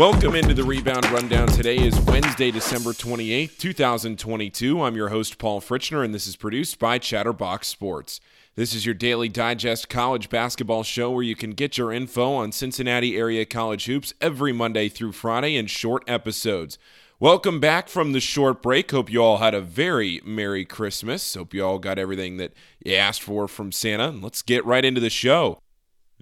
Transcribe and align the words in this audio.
Welcome 0.00 0.34
into 0.34 0.54
the 0.54 0.64
Rebound 0.64 1.04
Rundown. 1.10 1.46
Today 1.48 1.76
is 1.76 2.00
Wednesday, 2.00 2.50
December 2.50 2.92
28th, 2.92 3.58
2022. 3.58 4.80
I'm 4.80 4.96
your 4.96 5.10
host, 5.10 5.36
Paul 5.36 5.60
Fritchner, 5.60 6.02
and 6.02 6.14
this 6.14 6.26
is 6.26 6.36
produced 6.36 6.78
by 6.78 6.96
Chatterbox 6.98 7.68
Sports. 7.68 8.18
This 8.54 8.74
is 8.74 8.86
your 8.86 8.94
daily 8.94 9.28
digest 9.28 9.90
college 9.90 10.30
basketball 10.30 10.84
show 10.84 11.10
where 11.10 11.22
you 11.22 11.36
can 11.36 11.50
get 11.50 11.76
your 11.76 11.92
info 11.92 12.32
on 12.32 12.50
Cincinnati 12.50 13.14
area 13.14 13.44
college 13.44 13.84
hoops 13.84 14.14
every 14.22 14.54
Monday 14.54 14.88
through 14.88 15.12
Friday 15.12 15.54
in 15.54 15.66
short 15.66 16.02
episodes. 16.08 16.78
Welcome 17.18 17.60
back 17.60 17.90
from 17.90 18.12
the 18.12 18.20
short 18.20 18.62
break. 18.62 18.90
Hope 18.90 19.12
you 19.12 19.22
all 19.22 19.36
had 19.36 19.52
a 19.52 19.60
very 19.60 20.22
Merry 20.24 20.64
Christmas. 20.64 21.34
Hope 21.34 21.52
you 21.52 21.62
all 21.62 21.78
got 21.78 21.98
everything 21.98 22.38
that 22.38 22.54
you 22.82 22.94
asked 22.94 23.20
for 23.20 23.46
from 23.46 23.70
Santa. 23.70 24.08
Let's 24.08 24.40
get 24.40 24.64
right 24.64 24.86
into 24.86 25.02
the 25.02 25.10
show. 25.10 25.58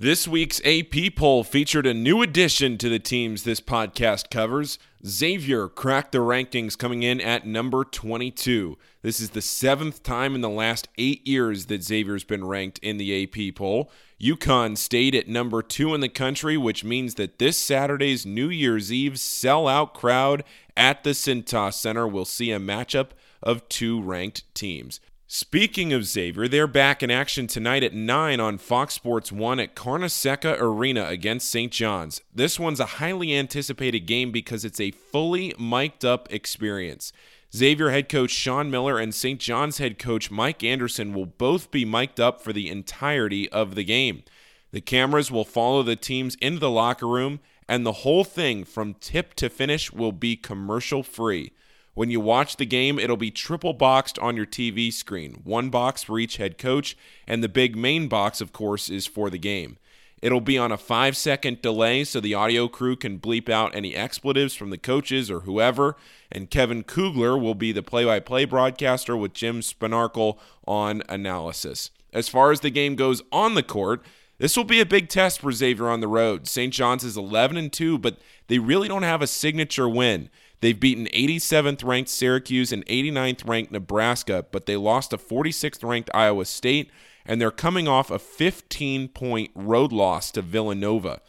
This 0.00 0.28
week's 0.28 0.60
AP 0.64 1.16
poll 1.16 1.42
featured 1.42 1.84
a 1.84 1.92
new 1.92 2.22
addition 2.22 2.78
to 2.78 2.88
the 2.88 3.00
teams 3.00 3.42
this 3.42 3.60
podcast 3.60 4.30
covers. 4.30 4.78
Xavier 5.04 5.66
cracked 5.66 6.12
the 6.12 6.18
rankings 6.18 6.78
coming 6.78 7.02
in 7.02 7.20
at 7.20 7.48
number 7.48 7.82
22. 7.82 8.78
This 9.02 9.18
is 9.18 9.30
the 9.30 9.42
seventh 9.42 10.04
time 10.04 10.36
in 10.36 10.40
the 10.40 10.48
last 10.48 10.86
eight 10.98 11.26
years 11.26 11.66
that 11.66 11.82
Xavier's 11.82 12.22
been 12.22 12.44
ranked 12.44 12.78
in 12.78 12.98
the 12.98 13.24
AP 13.24 13.56
poll. 13.56 13.90
UConn 14.20 14.78
stayed 14.78 15.16
at 15.16 15.26
number 15.26 15.62
two 15.62 15.92
in 15.96 16.00
the 16.00 16.08
country, 16.08 16.56
which 16.56 16.84
means 16.84 17.16
that 17.16 17.40
this 17.40 17.56
Saturday's 17.56 18.24
New 18.24 18.48
Year's 18.48 18.92
Eve 18.92 19.14
sellout 19.14 19.94
crowd 19.94 20.44
at 20.76 21.02
the 21.02 21.10
Cintas 21.10 21.74
Center 21.74 22.06
will 22.06 22.24
see 22.24 22.52
a 22.52 22.60
matchup 22.60 23.08
of 23.42 23.68
two 23.68 24.00
ranked 24.00 24.44
teams. 24.54 25.00
Speaking 25.30 25.92
of 25.92 26.06
Xavier, 26.06 26.48
they're 26.48 26.66
back 26.66 27.02
in 27.02 27.10
action 27.10 27.46
tonight 27.46 27.82
at 27.82 27.92
9 27.92 28.40
on 28.40 28.56
Fox 28.56 28.94
Sports 28.94 29.30
1 29.30 29.60
at 29.60 29.76
Carnesecca 29.76 30.56
Arena 30.58 31.04
against 31.04 31.50
St. 31.50 31.70
John's. 31.70 32.22
This 32.34 32.58
one's 32.58 32.80
a 32.80 32.96
highly 32.96 33.36
anticipated 33.36 34.06
game 34.06 34.32
because 34.32 34.64
it's 34.64 34.80
a 34.80 34.90
fully 34.90 35.54
mic'd 35.58 36.02
up 36.02 36.32
experience. 36.32 37.12
Xavier 37.54 37.90
head 37.90 38.08
coach 38.08 38.30
Sean 38.30 38.70
Miller 38.70 38.98
and 38.98 39.14
St. 39.14 39.38
John's 39.38 39.76
head 39.76 39.98
coach 39.98 40.30
Mike 40.30 40.64
Anderson 40.64 41.12
will 41.12 41.26
both 41.26 41.70
be 41.70 41.84
mic'd 41.84 42.18
up 42.18 42.40
for 42.40 42.54
the 42.54 42.70
entirety 42.70 43.50
of 43.50 43.74
the 43.74 43.84
game. 43.84 44.22
The 44.70 44.80
cameras 44.80 45.30
will 45.30 45.44
follow 45.44 45.82
the 45.82 45.94
teams 45.94 46.36
into 46.36 46.60
the 46.60 46.70
locker 46.70 47.06
room, 47.06 47.40
and 47.68 47.84
the 47.84 48.00
whole 48.00 48.24
thing 48.24 48.64
from 48.64 48.94
tip 48.94 49.34
to 49.34 49.50
finish 49.50 49.92
will 49.92 50.12
be 50.12 50.36
commercial 50.36 51.02
free. 51.02 51.52
When 51.98 52.12
you 52.12 52.20
watch 52.20 52.58
the 52.58 52.64
game, 52.64 53.00
it'll 53.00 53.16
be 53.16 53.32
triple 53.32 53.72
boxed 53.72 54.20
on 54.20 54.36
your 54.36 54.46
TV 54.46 54.92
screen. 54.92 55.40
One 55.42 55.68
box 55.68 56.04
for 56.04 56.20
each 56.20 56.36
head 56.36 56.56
coach, 56.56 56.96
and 57.26 57.42
the 57.42 57.48
big 57.48 57.74
main 57.74 58.06
box, 58.06 58.40
of 58.40 58.52
course, 58.52 58.88
is 58.88 59.08
for 59.08 59.30
the 59.30 59.36
game. 59.36 59.78
It'll 60.22 60.40
be 60.40 60.56
on 60.56 60.70
a 60.70 60.78
five 60.78 61.16
second 61.16 61.60
delay 61.60 62.04
so 62.04 62.20
the 62.20 62.34
audio 62.34 62.68
crew 62.68 62.94
can 62.94 63.18
bleep 63.18 63.48
out 63.48 63.74
any 63.74 63.96
expletives 63.96 64.54
from 64.54 64.70
the 64.70 64.78
coaches 64.78 65.28
or 65.28 65.40
whoever. 65.40 65.96
And 66.30 66.50
Kevin 66.50 66.84
Kugler 66.84 67.36
will 67.36 67.56
be 67.56 67.72
the 67.72 67.82
play 67.82 68.04
by 68.04 68.20
play 68.20 68.44
broadcaster 68.44 69.16
with 69.16 69.32
Jim 69.32 69.58
Spanarkel 69.58 70.38
on 70.68 71.02
analysis. 71.08 71.90
As 72.12 72.28
far 72.28 72.52
as 72.52 72.60
the 72.60 72.70
game 72.70 72.94
goes 72.94 73.22
on 73.32 73.56
the 73.56 73.64
court, 73.64 74.06
this 74.38 74.56
will 74.56 74.62
be 74.62 74.80
a 74.80 74.86
big 74.86 75.08
test 75.08 75.40
for 75.40 75.50
Xavier 75.50 75.88
on 75.88 75.98
the 75.98 76.06
road. 76.06 76.46
St. 76.46 76.72
John's 76.72 77.02
is 77.02 77.16
11 77.16 77.56
and 77.56 77.72
2, 77.72 77.98
but 77.98 78.18
they 78.46 78.60
really 78.60 78.86
don't 78.86 79.02
have 79.02 79.20
a 79.20 79.26
signature 79.26 79.88
win. 79.88 80.30
They've 80.60 80.78
beaten 80.78 81.06
87th 81.06 81.84
ranked 81.84 82.10
Syracuse 82.10 82.72
and 82.72 82.84
89th 82.86 83.46
ranked 83.48 83.72
Nebraska, 83.72 84.46
but 84.50 84.66
they 84.66 84.76
lost 84.76 85.10
to 85.10 85.18
46th 85.18 85.88
ranked 85.88 86.10
Iowa 86.12 86.44
State, 86.44 86.90
and 87.24 87.40
they're 87.40 87.50
coming 87.50 87.86
off 87.86 88.10
a 88.10 88.18
15 88.18 89.08
point 89.08 89.50
road 89.54 89.92
loss 89.92 90.30
to 90.32 90.42
Villanova. 90.42 91.20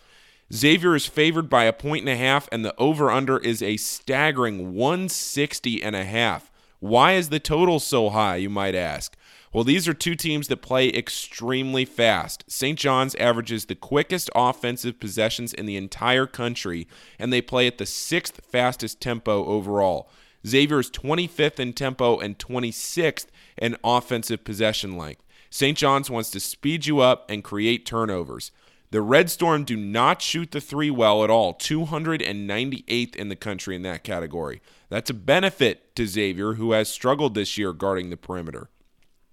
Xavier 0.52 0.96
is 0.96 1.06
favored 1.06 1.48
by 1.48 1.66
a 1.66 1.74
point 1.74 2.02
and 2.02 2.10
a 2.10 2.16
half, 2.16 2.50
and 2.52 2.66
the 2.66 2.76
over 2.78 3.12
under 3.12 3.38
is 3.38 3.62
a 3.62 3.78
staggering 3.78 4.74
160 4.74 5.84
and 5.84 5.96
a 5.96 6.06
half. 6.06 6.52
Why 6.80 7.14
is 7.14 7.30
the 7.30 7.40
total 7.40 7.80
so 7.80 8.10
high, 8.10 8.38
you 8.38 8.50
might 8.50 8.74
ask? 8.74 9.16
Well, 9.52 9.64
these 9.64 9.88
are 9.88 9.96
two 9.96 10.16
teams 10.16 10.48
that 10.48 10.62
play 10.62 10.90
extremely 10.90 11.84
fast. 11.84 12.44
St. 12.48 12.78
John's 12.78 13.16
averages 13.16 13.66
the 13.66 13.76
quickest 13.76 14.30
offensive 14.36 15.00
possessions 15.00 15.54
in 15.54 15.66
the 15.66 15.76
entire 15.76 16.28
country, 16.28 16.88
and 17.18 17.34
they 17.34 17.42
play 17.42 17.66
at 17.66 17.80
the 17.80 17.88
sixth 17.88 18.42
fastest 18.46 19.02
tempo 19.02 19.46
overall. 19.46 20.10
Xavier 20.46 20.80
is 20.80 20.92
25th 20.92 21.60
in 21.60 21.74
tempo 21.74 22.20
and 22.20 22.38
26th 22.38 23.26
in 23.58 23.76
offensive 23.84 24.44
possession 24.44 24.98
length. 24.98 25.24
St. 25.50 25.76
John's 25.76 26.12
wants 26.12 26.30
to 26.32 26.40
speed 26.40 26.86
you 26.86 27.00
up 27.00 27.26
and 27.30 27.44
create 27.44 27.88
turnovers. 27.88 28.52
The 28.92 29.02
Red 29.02 29.30
Storm 29.32 29.64
do 29.66 29.76
not 29.76 30.22
shoot 30.22 30.52
the 30.52 30.62
three 30.62 30.90
well 30.90 31.24
at 31.24 31.30
all, 31.30 31.54
298th 31.56 33.16
in 33.16 33.30
the 33.30 33.36
country 33.36 33.76
in 33.76 33.82
that 33.82 34.04
category. 34.04 34.62
That's 34.90 35.10
a 35.10 35.16
benefit 35.16 35.96
to 35.96 36.08
Xavier, 36.08 36.54
who 36.54 36.72
has 36.72 36.90
struggled 36.90 37.34
this 37.34 37.58
year 37.58 37.74
guarding 37.74 38.10
the 38.10 38.18
perimeter. 38.18 38.70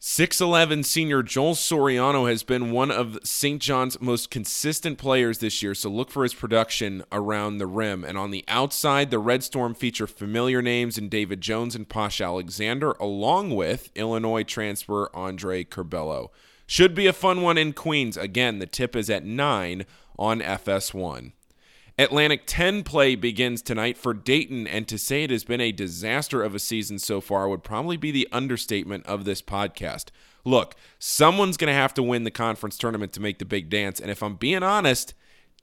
6'11 0.07 0.85
senior 0.85 1.21
Joel 1.21 1.57
Soriano 1.57 2.31
has 2.31 2.45
been 2.45 2.71
one 2.71 2.93
of 2.93 3.19
St. 3.25 3.61
John's 3.61 4.01
most 4.01 4.31
consistent 4.31 4.99
players 4.99 5.39
this 5.39 5.65
year, 5.65 5.75
so 5.75 5.91
look 5.91 6.13
for 6.13 6.23
his 6.23 6.33
production 6.33 7.03
around 7.11 7.59
the 7.59 7.67
rim. 7.67 8.05
And 8.05 8.17
on 8.17 8.31
the 8.31 8.45
outside, 8.47 9.11
the 9.11 9.19
Red 9.19 9.43
Storm 9.43 9.75
feature 9.75 10.07
familiar 10.07 10.63
names 10.63 10.97
in 10.97 11.09
David 11.09 11.41
Jones 11.41 11.75
and 11.75 11.89
Posh 11.89 12.21
Alexander, 12.21 12.93
along 13.01 13.57
with 13.57 13.91
Illinois 13.97 14.45
transfer 14.45 15.11
Andre 15.13 15.65
Curbelo. 15.65 16.29
Should 16.69 16.95
be 16.95 17.09
a 17.09 17.13
fun 17.13 17.43
one 17.43 17.59
in 17.59 17.73
Queens. 17.73 18.17
Again, 18.17 18.61
the 18.61 18.67
tip 18.67 18.95
is 18.95 19.11
at 19.11 19.25
9 19.25 19.87
on 20.21 20.41
FS1. 20.41 21.33
Atlantic 21.99 22.43
10 22.45 22.83
play 22.83 23.15
begins 23.15 23.63
tonight 23.63 23.97
for 23.97 24.13
Dayton, 24.13 24.67
and 24.67 24.87
to 24.87 24.99
say 24.99 25.25
it 25.25 25.31
has 25.31 25.45
been 25.45 25.63
a 25.63 25.73
disaster 25.73 26.43
of 26.43 26.55
a 26.55 26.59
season 26.59 26.99
so 26.99 27.23
far 27.23 27.49
would 27.49 27.65
probably 27.65 27.97
be 27.97 28.11
the 28.11 28.29
understatement 28.31 29.07
of 29.07 29.25
this 29.25 29.41
podcast. 29.41 30.09
Look, 30.45 30.75
someone's 30.99 31.57
going 31.57 31.73
to 31.73 31.81
have 31.81 31.95
to 31.95 32.03
win 32.03 32.25
the 32.25 32.31
conference 32.31 32.77
tournament 32.77 33.15
to 33.15 33.21
make 33.21 33.39
the 33.39 33.47
big 33.47 33.71
dance, 33.71 33.99
and 33.99 34.11
if 34.11 34.23
I'm 34.23 34.35
being 34.35 34.63
honest, 34.63 35.15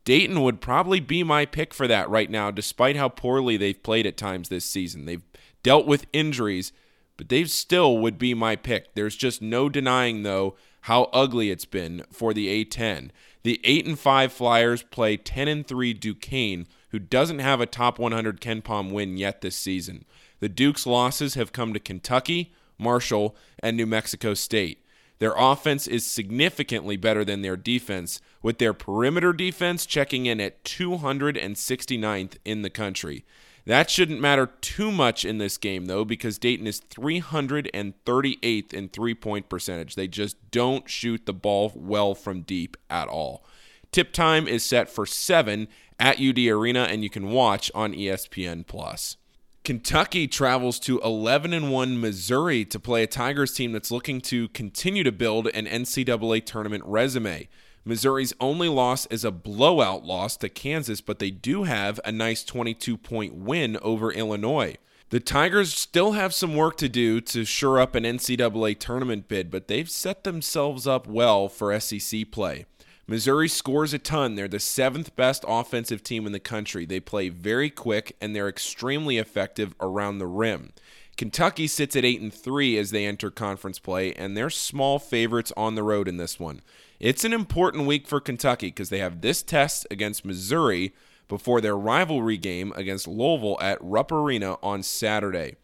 Dayton 0.06 0.42
would 0.42 0.60
probably 0.60 1.00
be 1.00 1.24
my 1.24 1.46
pick 1.46 1.72
for 1.72 1.88
that 1.88 2.10
right 2.10 2.32
now, 2.32 2.50
despite 2.50 2.96
how 2.96 3.10
poorly 3.10 3.56
they've 3.56 3.84
played 3.84 4.08
at 4.08 4.18
times 4.18 4.50
this 4.50 4.66
season. 4.66 5.06
They've 5.06 5.24
dealt 5.62 5.86
with 5.86 6.08
injuries, 6.14 6.74
but 7.16 7.30
they 7.30 7.44
still 7.44 8.00
would 8.00 8.18
be 8.18 8.34
my 8.34 8.56
pick. 8.56 8.96
There's 8.96 9.16
just 9.16 9.44
no 9.44 9.70
denying, 9.70 10.24
though, 10.24 10.56
how 10.84 11.04
ugly 11.14 11.50
it's 11.50 11.66
been 11.66 12.04
for 12.12 12.34
the 12.34 12.66
A10. 12.66 13.10
The 13.44 13.62
8 13.64 13.86
and 13.86 14.00
5 14.00 14.34
Flyers 14.34 14.84
play 14.84 15.16
10 15.16 15.48
and 15.48 15.66
3 15.66 15.94
Duquesne, 15.94 16.68
who 16.90 17.00
doesn't 17.00 17.40
have 17.40 17.62
a 17.62 17.66
top 17.66 17.98
100 18.00 18.42
KenPom 18.42 18.92
win 18.92 19.16
yet 19.16 19.40
this 19.40 19.56
season. 19.56 20.04
The 20.42 20.50
Duke's 20.50 20.86
losses 20.86 21.36
have 21.36 21.54
come 21.54 21.74
to 21.74 21.80
Kentucky, 21.80 22.54
Marshall, 22.78 23.34
and 23.60 23.78
New 23.78 23.86
Mexico 23.86 24.34
State. 24.34 24.83
Their 25.24 25.36
offense 25.38 25.88
is 25.88 26.06
significantly 26.06 26.98
better 26.98 27.24
than 27.24 27.44
their 27.44 27.56
defense, 27.56 28.20
with 28.42 28.58
their 28.58 28.74
perimeter 28.74 29.32
defense 29.32 29.86
checking 29.86 30.26
in 30.26 30.42
at 30.42 30.66
269th 30.66 32.36
in 32.44 32.62
the 32.62 32.70
country. 32.70 33.24
That 33.66 33.90
shouldn't 33.90 34.20
matter 34.20 34.48
too 34.60 34.92
much 34.92 35.24
in 35.24 35.38
this 35.38 35.56
game, 35.56 35.86
though, 35.86 36.04
because 36.04 36.38
Dayton 36.38 36.68
is 36.68 36.82
338th 36.82 38.74
in 38.74 38.90
three 38.90 39.16
point 39.16 39.48
percentage. 39.48 39.96
They 39.96 40.10
just 40.10 40.36
don't 40.52 40.90
shoot 40.90 41.26
the 41.26 41.32
ball 41.32 41.72
well 41.74 42.16
from 42.16 42.42
deep 42.42 42.76
at 42.90 43.08
all. 43.08 43.46
Tip 43.94 44.12
time 44.12 44.46
is 44.46 44.66
set 44.66 44.90
for 44.90 45.06
7 45.06 45.70
at 46.02 46.20
UD 46.20 46.40
Arena, 46.40 46.82
and 46.82 47.02
you 47.02 47.10
can 47.10 47.30
watch 47.30 47.72
on 47.74 47.94
ESPN. 47.94 48.68
Plus. 48.68 49.16
Kentucky 49.64 50.28
travels 50.28 50.78
to 50.78 51.00
11 51.00 51.54
and 51.54 51.72
1 51.72 52.02
Missouri 52.02 52.66
to 52.66 52.78
play 52.78 53.04
a 53.04 53.08
Tigers 53.08 53.54
team 53.54 53.72
that's 53.72 53.92
looking 53.92 54.20
to 54.20 54.50
continue 54.50 55.06
to 55.06 55.12
build 55.12 55.48
an 55.48 55.68
NCAA 55.68 56.46
tournament 56.46 56.84
resume. 56.86 57.48
Missouri's 57.86 58.34
only 58.42 58.68
loss 58.68 59.06
is 59.06 59.24
a 59.24 59.32
blowout 59.32 60.04
loss 60.04 60.36
to 60.38 60.50
Kansas, 60.50 61.00
but 61.00 61.20
they 61.20 61.32
do 61.32 61.64
have 61.64 61.98
a 62.04 62.12
nice 62.12 62.44
22 62.44 62.98
point 62.98 63.36
win 63.36 63.78
over 63.82 64.12
Illinois. 64.12 64.76
The 65.12 65.22
Tigers 65.22 65.74
still 65.74 66.12
have 66.12 66.34
some 66.34 66.56
work 66.56 66.76
to 66.78 66.90
do 66.90 67.22
to 67.22 67.46
shore 67.46 67.80
up 67.80 67.96
an 67.96 68.04
NCAA 68.04 68.78
tournament 68.80 69.30
bid, 69.30 69.50
but 69.50 69.70
they've 69.70 69.90
set 69.90 70.26
themselves 70.26 70.86
up 70.86 71.08
well 71.08 71.48
for 71.48 71.80
SEC 71.80 72.30
play. 72.32 72.66
Missouri 73.06 73.50
scores 73.50 73.94
a 73.94 74.00
ton. 74.00 74.36
They're 74.36 74.48
the 74.48 74.60
seventh 74.60 75.16
best 75.16 75.44
offensive 75.48 76.04
team 76.04 76.26
in 76.26 76.32
the 76.32 76.40
country. 76.40 76.86
They 76.86 77.02
play 77.02 77.28
very 77.30 77.70
quick 77.70 78.16
and 78.22 78.34
they're 78.34 78.48
extremely 78.48 79.18
effective 79.18 79.76
around 79.82 80.18
the 80.18 80.28
rim. 80.28 80.72
Kentucky 81.18 81.68
sits 81.68 81.96
at 81.96 82.06
8 82.06 82.22
and 82.22 82.34
3 82.34 82.78
as 82.78 82.92
they 82.92 83.06
enter 83.06 83.30
conference 83.30 83.78
play 83.78 84.14
and 84.14 84.36
they're 84.36 84.50
small 84.50 85.00
favorites 85.00 85.52
on 85.58 85.76
the 85.76 85.84
road 85.84 86.08
in 86.08 86.18
this 86.18 86.40
one. 86.40 86.62
It's 87.00 87.26
an 87.26 87.34
important 87.34 87.86
week 87.86 88.08
for 88.08 88.22
Kentucky 88.22 88.68
because 88.68 88.90
they 88.90 89.00
have 89.00 89.22
this 89.22 89.44
test 89.44 89.86
against 89.92 90.26
Missouri 90.26 90.94
before 91.28 91.60
their 91.60 91.78
rivalry 91.78 92.38
game 92.38 92.72
against 92.76 93.08
Louisville 93.08 93.58
at 93.62 93.78
Rupp 93.82 94.12
Arena 94.12 94.58
on 94.64 94.82
Saturday. 94.82 95.56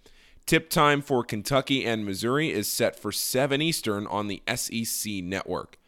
Tip 0.46 0.70
time 0.70 1.02
for 1.02 1.24
Kentucky 1.24 1.86
and 1.86 2.06
Missouri 2.06 2.52
is 2.52 2.68
set 2.68 3.00
for 3.00 3.12
7 3.12 3.62
Eastern 3.62 4.06
on 4.08 4.28
the 4.28 4.44
SEC 4.54 5.24
network. 5.24 5.79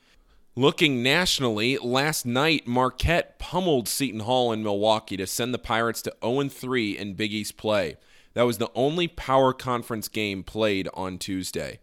Looking 0.57 1.01
nationally, 1.01 1.77
last 1.77 2.25
night 2.25 2.67
Marquette 2.67 3.39
pummeled 3.39 3.87
Seton 3.87 4.19
Hall 4.19 4.51
in 4.51 4.61
Milwaukee 4.61 5.15
to 5.15 5.25
send 5.25 5.53
the 5.53 5.57
Pirates 5.57 6.01
to 6.01 6.13
0 6.21 6.49
3 6.49 6.97
in 6.97 7.13
Big 7.13 7.31
East 7.31 7.55
play. 7.55 7.95
That 8.33 8.43
was 8.43 8.57
the 8.57 8.69
only 8.75 9.07
power 9.07 9.53
conference 9.53 10.09
game 10.09 10.43
played 10.43 10.89
on 10.93 11.19
Tuesday. 11.19 11.79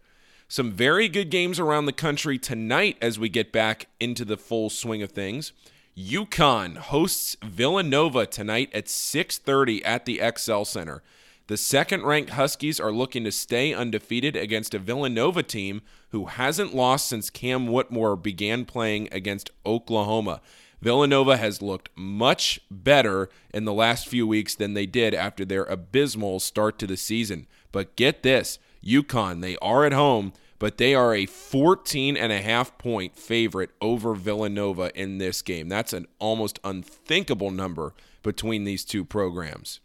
Some 0.47 0.71
very 0.71 1.09
good 1.09 1.31
games 1.31 1.59
around 1.59 1.87
the 1.87 1.93
country 1.93 2.37
tonight 2.37 2.95
as 3.01 3.17
we 3.17 3.27
get 3.27 3.51
back 3.51 3.87
into 3.99 4.23
the 4.23 4.37
full 4.37 4.69
swing 4.69 5.01
of 5.01 5.13
things. 5.13 5.51
UConn 5.97 6.77
hosts 6.77 7.37
Villanova 7.43 8.27
tonight 8.27 8.69
at 8.71 8.87
6:30 8.87 9.83
at 9.83 10.05
the 10.05 10.21
XL 10.37 10.61
Center. 10.61 11.01
The 11.49 11.57
second-ranked 11.57 12.29
Huskies 12.29 12.79
are 12.79 12.91
looking 12.91 13.23
to 13.23 13.31
stay 13.31 13.73
undefeated 13.73 14.35
against 14.35 14.75
a 14.75 14.79
Villanova 14.79 15.41
team 15.41 15.81
who 16.09 16.25
hasn't 16.25 16.75
lost 16.75 17.09
since 17.09 17.31
Cam 17.31 17.65
Whitmore 17.65 18.15
began 18.15 18.65
playing 18.65 19.09
against 19.11 19.49
Oklahoma. 19.65 20.41
Villanova 20.79 21.37
has 21.37 21.59
looked 21.59 21.89
much 21.95 22.59
better 22.69 23.29
in 23.51 23.65
the 23.65 23.73
last 23.73 24.07
few 24.07 24.27
weeks 24.27 24.53
than 24.53 24.75
they 24.75 24.85
did 24.85 25.15
after 25.15 25.43
their 25.43 25.63
abysmal 25.63 26.39
start 26.39 26.77
to 26.77 26.85
the 26.85 26.95
season. 26.95 27.47
But 27.71 27.95
get 27.95 28.21
this, 28.21 28.59
UConn, 28.85 29.41
they 29.41 29.57
are 29.57 29.85
at 29.85 29.93
home, 29.93 30.33
but 30.59 30.77
they 30.77 30.93
are 30.93 31.15
a 31.15 31.25
14 31.25 32.15
and 32.15 32.31
a 32.31 32.43
half 32.43 32.77
point 32.77 33.15
favorite 33.15 33.71
over 33.81 34.13
Villanova 34.13 34.91
in 34.93 35.17
this 35.17 35.41
game. 35.41 35.67
That's 35.67 35.93
an 35.93 36.05
almost 36.19 36.59
unthinkable 36.63 37.49
number 37.49 37.95
between 38.21 38.65
these 38.65 38.85
two 38.85 39.03
programs. 39.03 39.79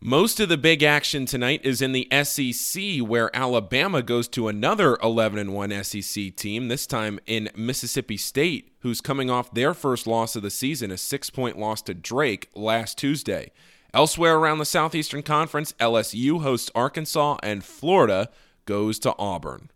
Most 0.00 0.38
of 0.38 0.48
the 0.48 0.56
big 0.56 0.84
action 0.84 1.26
tonight 1.26 1.60
is 1.64 1.82
in 1.82 1.90
the 1.90 2.06
SEC, 2.22 2.98
where 2.98 3.34
Alabama 3.34 4.00
goes 4.00 4.28
to 4.28 4.46
another 4.46 4.96
11 5.02 5.50
1 5.50 5.84
SEC 5.84 6.36
team, 6.36 6.68
this 6.68 6.86
time 6.86 7.18
in 7.26 7.50
Mississippi 7.56 8.16
State, 8.16 8.72
who's 8.82 9.00
coming 9.00 9.28
off 9.28 9.52
their 9.52 9.74
first 9.74 10.06
loss 10.06 10.36
of 10.36 10.42
the 10.42 10.50
season, 10.52 10.92
a 10.92 10.96
six 10.96 11.30
point 11.30 11.58
loss 11.58 11.82
to 11.82 11.94
Drake 11.94 12.48
last 12.54 12.96
Tuesday. 12.96 13.50
Elsewhere 13.92 14.36
around 14.36 14.58
the 14.58 14.64
Southeastern 14.64 15.24
Conference, 15.24 15.72
LSU 15.80 16.42
hosts 16.42 16.70
Arkansas, 16.76 17.38
and 17.42 17.64
Florida 17.64 18.28
goes 18.66 19.00
to 19.00 19.16
Auburn. 19.18 19.68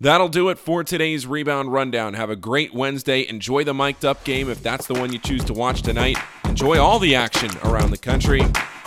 That'll 0.00 0.28
do 0.28 0.48
it 0.48 0.58
for 0.58 0.82
today's 0.82 1.28
Rebound 1.28 1.72
Rundown. 1.72 2.14
Have 2.14 2.30
a 2.30 2.36
great 2.36 2.74
Wednesday. 2.74 3.24
Enjoy 3.28 3.62
the 3.62 3.74
mic'd 3.74 4.04
up 4.04 4.24
game 4.24 4.50
if 4.50 4.64
that's 4.64 4.86
the 4.88 4.94
one 4.94 5.12
you 5.12 5.20
choose 5.20 5.44
to 5.44 5.52
watch 5.52 5.82
tonight. 5.82 6.18
Enjoy 6.44 6.80
all 6.80 6.98
the 6.98 7.14
action 7.14 7.50
around 7.62 7.90
the 7.90 7.98
country, 7.98 8.40